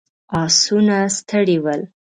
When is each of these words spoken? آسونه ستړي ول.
آسونه 0.43 0.97
ستړي 1.15 1.57
ول. 1.63 1.81